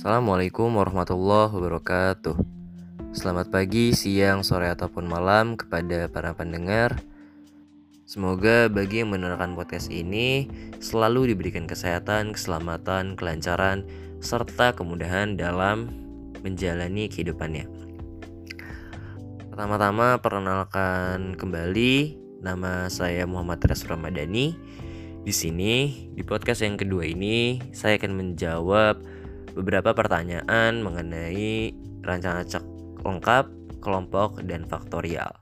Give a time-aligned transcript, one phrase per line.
[0.00, 2.32] Assalamualaikum warahmatullahi wabarakatuh.
[3.12, 7.04] Selamat pagi, siang, sore, ataupun malam kepada para pendengar.
[8.08, 10.48] Semoga bagi yang mendengarkan podcast ini
[10.80, 13.84] selalu diberikan kesehatan, keselamatan, kelancaran,
[14.24, 15.92] serta kemudahan dalam
[16.40, 17.68] menjalani kehidupannya.
[19.52, 24.56] Pertama-tama perkenalkan kembali nama saya Muhammad Res Ramadhani.
[25.28, 29.19] Di sini di podcast yang kedua ini saya akan menjawab
[29.54, 32.64] beberapa pertanyaan mengenai rancangan acak
[33.00, 33.44] lengkap,
[33.80, 35.32] kelompok, dan faktorial.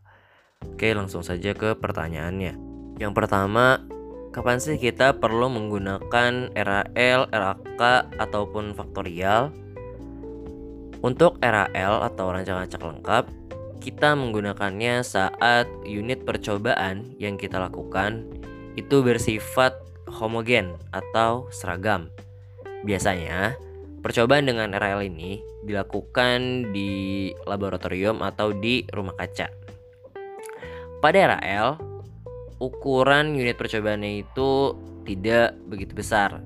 [0.64, 2.54] Oke, langsung saja ke pertanyaannya.
[2.98, 3.82] Yang pertama,
[4.34, 7.82] kapan sih kita perlu menggunakan RAL, RAK,
[8.18, 9.54] ataupun faktorial?
[10.98, 13.24] Untuk RAL atau rancangan acak lengkap,
[13.78, 18.26] kita menggunakannya saat unit percobaan yang kita lakukan
[18.74, 19.78] itu bersifat
[20.10, 22.10] homogen atau seragam.
[22.82, 23.54] Biasanya,
[23.98, 29.50] Percobaan dengan RL ini dilakukan di laboratorium atau di rumah kaca.
[31.02, 31.78] Pada RL,
[32.62, 36.38] ukuran unit percobaannya itu tidak begitu besar,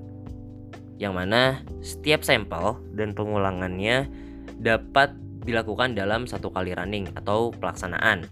[0.97, 4.09] yang mana setiap sampel dan pengulangannya
[4.57, 8.25] dapat dilakukan dalam satu kali running atau pelaksanaan.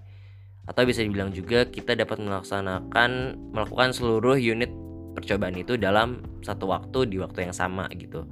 [0.65, 4.71] Atau bisa dibilang juga kita dapat melaksanakan melakukan seluruh unit
[5.13, 8.23] percobaan itu dalam satu waktu di waktu yang sama gitu.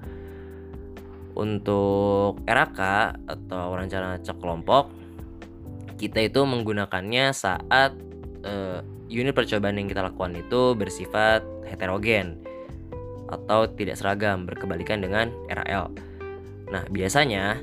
[1.37, 2.79] Untuk RAK
[3.29, 4.91] atau rencana cek kelompok,
[5.99, 7.91] kita itu menggunakannya saat
[8.47, 12.39] uh, unit percobaan yang kita lakukan itu bersifat heterogen
[13.29, 15.93] atau tidak seragam berkebalikan dengan RAL.
[16.69, 17.61] Nah, biasanya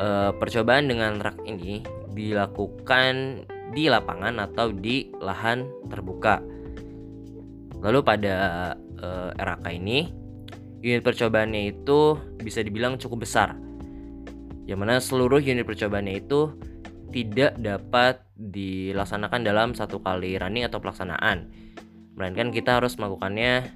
[0.00, 6.44] uh, percobaan dengan rak ini dilakukan di lapangan atau di lahan terbuka.
[7.82, 8.34] Lalu pada
[9.00, 10.06] uh, eh, RAK ini
[10.82, 13.54] unit percobaannya itu bisa dibilang cukup besar.
[14.66, 16.50] Yang mana seluruh unit percobaannya itu
[17.14, 21.48] tidak dapat dilaksanakan dalam satu kali running atau pelaksanaan.
[22.18, 23.70] Melainkan kita harus melakukannya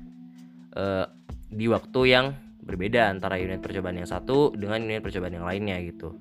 [0.74, 1.06] uh,
[1.46, 2.26] di waktu yang
[2.66, 6.18] berbeda antara unit percobaan yang satu dengan unit percobaan yang lainnya gitu.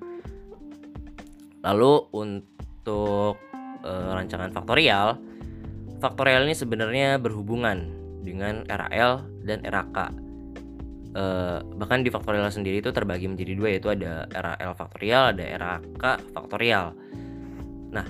[1.66, 3.42] Lalu untuk
[3.82, 5.18] uh, rancangan faktorial,
[5.98, 7.90] faktorial ini sebenarnya berhubungan
[8.22, 10.25] dengan RAL dan RAK
[11.16, 16.04] uh, bahkan di faktorial sendiri itu terbagi menjadi dua yaitu ada RAL faktorial ada RAK
[16.36, 16.92] faktorial
[17.90, 18.04] nah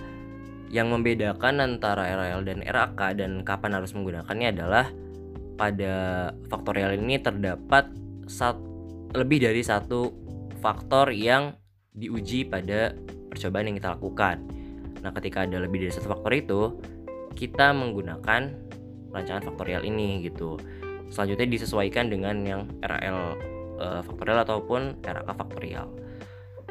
[0.66, 4.90] yang membedakan antara RAL dan RAK dan kapan harus menggunakannya adalah
[5.56, 5.94] pada
[6.52, 7.88] faktorial ini terdapat
[8.28, 8.58] sat,
[9.14, 10.12] lebih dari satu
[10.58, 11.56] faktor yang
[11.96, 12.92] diuji pada
[13.32, 14.36] percobaan yang kita lakukan.
[15.00, 16.60] Nah, ketika ada lebih dari satu faktor itu,
[17.32, 18.52] kita menggunakan
[19.16, 20.60] rancangan faktorial ini gitu
[21.10, 23.20] selanjutnya disesuaikan dengan yang RL
[23.78, 25.86] uh, faktorial ataupun RAK faktorial.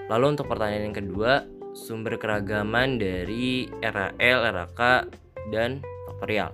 [0.06, 1.32] Lalu untuk pertanyaan yang kedua,
[1.74, 4.82] sumber keragaman dari RAL, RAK,
[5.50, 6.54] dan faktorial.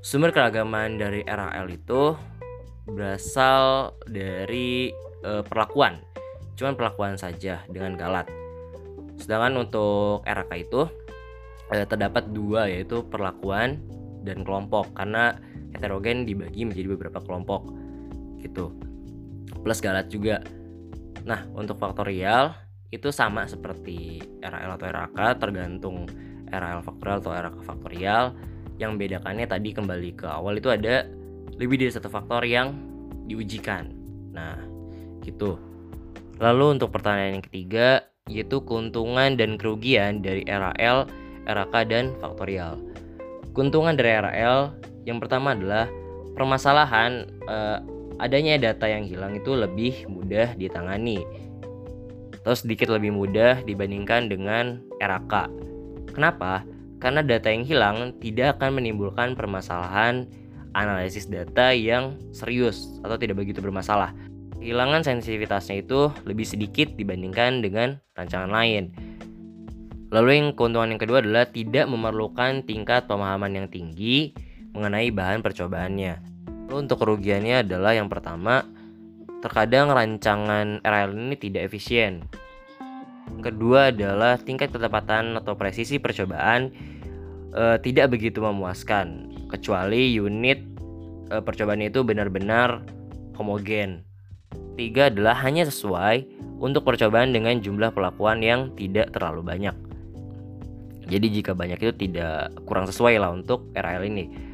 [0.00, 2.16] Sumber keragaman dari RAL itu
[2.88, 4.88] berasal dari
[5.26, 6.00] uh, perlakuan,
[6.56, 8.26] cuman perlakuan saja dengan galat.
[9.20, 10.88] Sedangkan untuk RAK itu
[11.68, 13.82] uh, terdapat dua yaitu perlakuan
[14.24, 15.36] dan kelompok karena
[15.78, 17.70] heterogen dibagi menjadi beberapa kelompok
[18.42, 18.74] gitu.
[19.62, 20.42] Plus galat juga.
[21.22, 22.58] Nah untuk faktorial
[22.90, 26.10] itu sama seperti RL atau RAK tergantung
[26.50, 28.34] RL faktorial atau RAK faktorial.
[28.78, 31.06] Yang bedakannya tadi kembali ke awal itu ada
[31.58, 32.74] lebih dari satu faktor yang
[33.30, 33.94] diujikan.
[34.34, 34.58] Nah
[35.22, 35.58] gitu.
[36.38, 41.08] Lalu untuk pertanyaan yang ketiga yaitu keuntungan dan kerugian dari RAL,
[41.48, 42.76] RAK dan faktorial.
[43.56, 44.76] Keuntungan dari RAL
[45.08, 45.88] yang pertama adalah
[46.36, 47.78] permasalahan eh,
[48.20, 51.24] adanya data yang hilang itu lebih mudah ditangani
[52.44, 55.48] atau sedikit lebih mudah dibandingkan dengan RAK.
[56.12, 56.62] Kenapa?
[57.00, 60.26] Karena data yang hilang tidak akan menimbulkan permasalahan
[60.74, 64.12] analisis data yang serius atau tidak begitu bermasalah.
[64.58, 68.90] Kehilangan sensitivitasnya itu lebih sedikit dibandingkan dengan rancangan lain.
[70.10, 74.34] Lalu yang keuntungan yang kedua adalah tidak memerlukan tingkat pemahaman yang tinggi
[74.78, 76.14] mengenai bahan percobaannya.
[76.70, 78.62] Lalu untuk kerugiannya adalah yang pertama,
[79.42, 82.22] terkadang rancangan RL ini tidak efisien.
[83.34, 86.70] Yang kedua adalah tingkat ketepatan atau presisi percobaan
[87.52, 90.62] e, tidak begitu memuaskan, kecuali unit
[91.28, 92.86] e, percobaan itu benar-benar
[93.36, 94.06] homogen.
[94.78, 96.24] Tiga adalah hanya sesuai
[96.62, 99.74] untuk percobaan dengan jumlah pelakuan yang tidak terlalu banyak.
[101.08, 104.47] Jadi jika banyak itu tidak kurang sesuai lah untuk RL ini.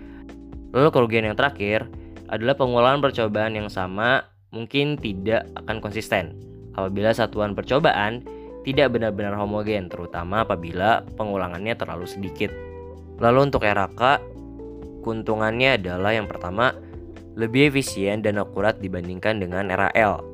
[0.75, 1.87] Lalu kerugian yang terakhir
[2.26, 6.35] adalah pengulangan percobaan yang sama mungkin tidak akan konsisten
[6.75, 8.26] apabila satuan percobaan
[8.65, 12.49] tidak benar-benar homogen, terutama apabila pengulangannya terlalu sedikit.
[13.21, 14.25] Lalu untuk RAK,
[15.05, 16.73] keuntungannya adalah yang pertama,
[17.37, 20.25] lebih efisien dan akurat dibandingkan dengan RAL.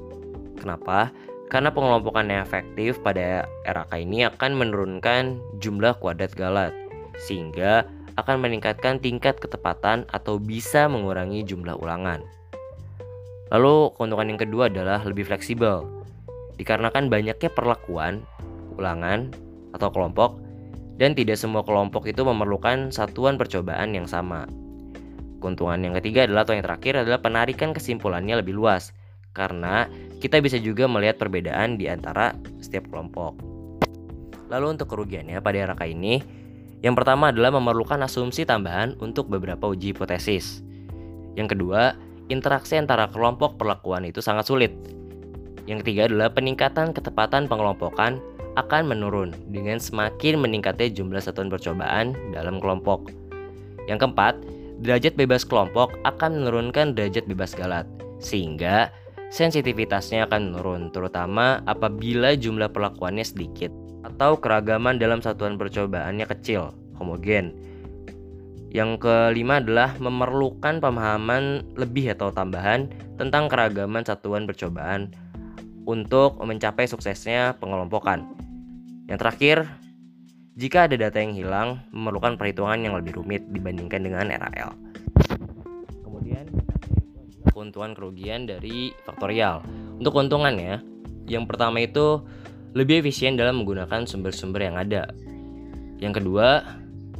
[0.62, 1.10] Kenapa?
[1.50, 6.70] Karena pengelompokan yang efektif pada RAK ini akan menurunkan jumlah kuadrat galat,
[7.26, 7.82] sehingga
[8.20, 12.20] akan meningkatkan tingkat ketepatan atau bisa mengurangi jumlah ulangan.
[13.50, 15.82] Lalu keuntungan yang kedua adalah lebih fleksibel.
[16.54, 18.22] Dikarenakan banyaknya perlakuan,
[18.78, 19.32] ulangan,
[19.74, 20.38] atau kelompok,
[21.00, 24.44] dan tidak semua kelompok itu memerlukan satuan percobaan yang sama.
[25.40, 28.92] Keuntungan yang ketiga adalah atau yang terakhir adalah penarikan kesimpulannya lebih luas
[29.32, 29.88] karena
[30.20, 33.40] kita bisa juga melihat perbedaan di antara setiap kelompok.
[34.52, 36.20] Lalu untuk kerugiannya pada RK ini,
[36.80, 40.64] yang pertama adalah memerlukan asumsi tambahan untuk beberapa uji hipotesis.
[41.36, 41.92] Yang kedua,
[42.32, 44.72] interaksi antara kelompok perlakuan itu sangat sulit.
[45.68, 48.18] Yang ketiga adalah peningkatan ketepatan pengelompokan
[48.56, 53.12] akan menurun dengan semakin meningkatnya jumlah satuan percobaan dalam kelompok.
[53.84, 54.34] Yang keempat,
[54.80, 57.84] derajat bebas kelompok akan menurunkan derajat bebas galat,
[58.18, 58.88] sehingga
[59.28, 63.70] sensitivitasnya akan menurun, terutama apabila jumlah perlakuannya sedikit
[64.04, 67.52] atau keragaman dalam satuan percobaannya kecil, homogen.
[68.70, 72.86] Yang kelima adalah memerlukan pemahaman lebih atau tambahan
[73.18, 75.10] tentang keragaman satuan percobaan
[75.90, 78.30] untuk mencapai suksesnya pengelompokan.
[79.10, 79.56] Yang terakhir,
[80.54, 84.70] jika ada data yang hilang, memerlukan perhitungan yang lebih rumit dibandingkan dengan RAL.
[86.06, 86.46] Kemudian,
[87.50, 89.66] keuntungan kerugian dari faktorial.
[89.98, 90.78] Untuk keuntungannya,
[91.26, 92.22] yang pertama itu
[92.74, 95.10] lebih efisien dalam menggunakan sumber-sumber yang ada.
[95.98, 96.64] Yang kedua,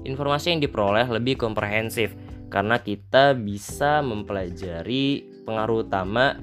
[0.06, 2.14] informasi yang diperoleh lebih komprehensif
[2.50, 6.38] karena kita bisa mempelajari pengaruh utama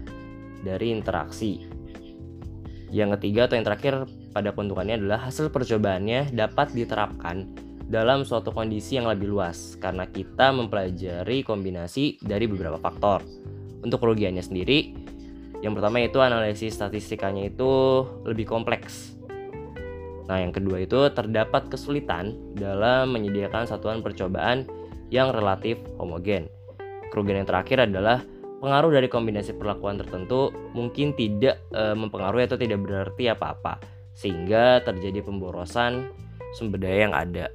[0.64, 1.68] dari interaksi.
[2.88, 3.94] Yang ketiga atau yang terakhir
[4.32, 7.52] pada keuntungannya adalah hasil percobaannya dapat diterapkan
[7.88, 13.24] dalam suatu kondisi yang lebih luas karena kita mempelajari kombinasi dari beberapa faktor.
[13.84, 15.07] Untuk kerugiannya sendiri,
[15.66, 19.18] yang pertama itu analisis statistikanya itu lebih kompleks
[20.28, 24.68] Nah, yang kedua itu terdapat kesulitan dalam menyediakan satuan percobaan
[25.08, 26.52] yang relatif homogen.
[27.08, 28.20] Kerugian yang terakhir adalah
[28.60, 33.80] pengaruh dari kombinasi perlakuan tertentu mungkin tidak e, mempengaruhi atau tidak berarti apa-apa,
[34.12, 36.12] sehingga terjadi pemborosan
[36.60, 37.48] sumber daya yang ada.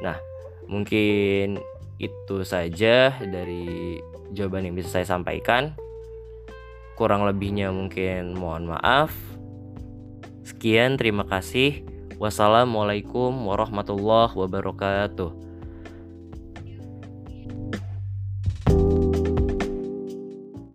[0.00, 0.16] Nah,
[0.64, 1.60] mungkin
[2.00, 4.00] itu saja dari
[4.32, 5.76] jawaban yang bisa saya sampaikan.
[6.98, 9.14] Kurang lebihnya mungkin mohon maaf.
[10.42, 11.86] Sekian, terima kasih.
[12.18, 15.47] Wassalamualaikum warahmatullahi wabarakatuh.